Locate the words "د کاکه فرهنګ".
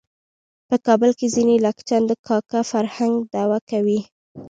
2.07-3.13